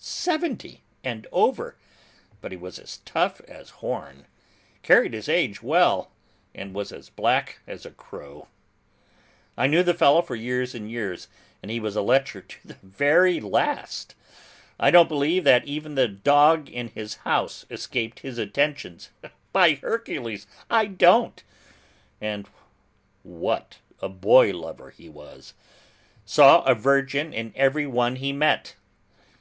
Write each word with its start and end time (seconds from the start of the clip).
Seventy 0.00 0.84
and 1.02 1.26
over, 1.32 1.74
but 2.40 2.52
he 2.52 2.56
was 2.56 2.78
as 2.78 2.98
tough 2.98 3.40
as 3.48 3.70
horn, 3.82 4.26
carried 4.84 5.12
his 5.12 5.28
age 5.28 5.60
well, 5.60 6.12
and 6.54 6.72
was 6.72 6.92
as 6.92 7.08
black 7.08 7.58
as 7.66 7.84
a 7.84 7.90
crow. 7.90 8.46
I 9.56 9.66
knew 9.66 9.82
the 9.82 9.94
fellow 9.94 10.22
for 10.22 10.36
years 10.36 10.72
and 10.72 10.88
years, 10.88 11.26
and 11.64 11.70
he 11.72 11.80
was 11.80 11.96
a 11.96 12.00
lecher 12.00 12.40
to 12.42 12.68
the 12.68 12.76
very 12.80 13.40
last. 13.40 14.14
I 14.78 14.92
don't 14.92 15.08
believe 15.08 15.42
that 15.42 15.64
even 15.64 15.96
the 15.96 16.06
dog 16.06 16.68
in 16.68 16.90
his 16.90 17.14
house 17.16 17.66
escaped 17.68 18.20
his 18.20 18.38
attentions, 18.38 19.10
by 19.52 19.72
Hercules, 19.74 20.46
I 20.70 20.86
don't; 20.86 21.42
and 22.20 22.46
what 23.24 23.78
a 24.00 24.08
boy 24.08 24.52
lover 24.52 24.90
he 24.90 25.08
was! 25.08 25.54
Saw 26.24 26.62
a 26.62 26.74
virgin 26.76 27.32
in 27.34 27.52
every 27.56 27.88
one 27.88 28.14
he 28.14 28.32
met! 28.32 28.76